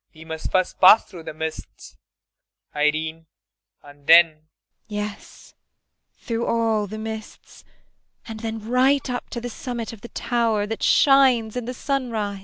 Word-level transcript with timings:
]We 0.15 0.25
must 0.25 0.51
first 0.51 0.81
pass 0.81 1.05
through 1.05 1.25
the 1.25 1.33
mists, 1.35 1.95
Irene, 2.75 3.27
and 3.83 4.07
then 4.07 4.25
IRENE. 4.25 4.47
Yes, 4.87 5.53
through 6.17 6.47
all 6.47 6.87
the 6.87 6.97
mists, 6.97 7.63
and 8.27 8.39
then 8.39 8.67
right 8.67 9.07
up 9.11 9.29
to 9.29 9.39
the 9.39 9.47
summit 9.47 9.93
of 9.93 10.01
the 10.01 10.09
tower 10.09 10.65
that 10.65 10.81
shines 10.81 11.55
in 11.55 11.65
the 11.65 11.75
sunrise. 11.75 12.39